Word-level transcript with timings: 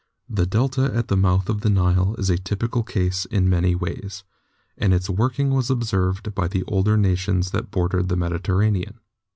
The 0.27 0.47
delta 0.47 0.91
at 0.95 1.09
the 1.09 1.15
mouth 1.15 1.47
of 1.47 1.61
the 1.61 1.69
Nile 1.69 2.15
is 2.17 2.31
a 2.31 2.37
typical 2.39 2.81
case 2.81 3.25
in 3.25 3.47
many 3.51 3.75
ways, 3.75 4.23
and 4.75 4.95
its 4.95 5.11
work 5.11 5.37
ing 5.37 5.51
was 5.51 5.69
observed 5.69 6.33
by 6.33 6.47
the 6.47 6.63
older 6.63 6.97
nations 6.97 7.51
that 7.51 7.69
bordered 7.69 8.09
the 8.09 8.17
Mediterranean. 8.17 8.99